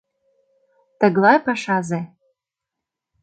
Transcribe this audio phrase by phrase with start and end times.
[0.99, 2.01] Тыглай пашазе!